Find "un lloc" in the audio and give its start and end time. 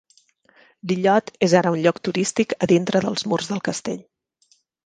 1.77-2.01